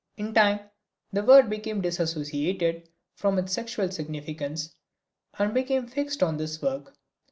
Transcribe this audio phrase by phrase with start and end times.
[0.17, 0.61] In time
[1.13, 4.73] the word became disassociated from its sexual significance
[5.37, 6.95] and became fixed on this work.